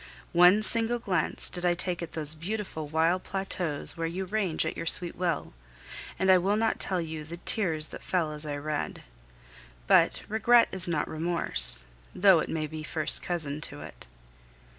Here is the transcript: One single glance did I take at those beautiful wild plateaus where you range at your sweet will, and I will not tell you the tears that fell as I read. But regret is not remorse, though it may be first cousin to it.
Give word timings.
One 0.33 0.63
single 0.63 0.97
glance 0.97 1.47
did 1.47 1.63
I 1.63 1.75
take 1.75 2.01
at 2.01 2.13
those 2.13 2.33
beautiful 2.33 2.87
wild 2.87 3.23
plateaus 3.23 3.95
where 3.95 4.07
you 4.07 4.25
range 4.25 4.65
at 4.65 4.75
your 4.75 4.87
sweet 4.87 5.15
will, 5.15 5.53
and 6.17 6.31
I 6.31 6.39
will 6.39 6.55
not 6.55 6.79
tell 6.79 6.99
you 6.99 7.23
the 7.23 7.37
tears 7.37 7.89
that 7.89 8.01
fell 8.01 8.31
as 8.31 8.43
I 8.43 8.55
read. 8.55 9.03
But 9.85 10.23
regret 10.27 10.69
is 10.71 10.87
not 10.87 11.07
remorse, 11.07 11.85
though 12.15 12.39
it 12.39 12.49
may 12.49 12.65
be 12.65 12.81
first 12.81 13.21
cousin 13.21 13.61
to 13.61 13.81
it. 13.81 14.07